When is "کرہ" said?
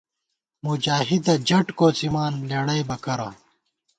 3.03-3.29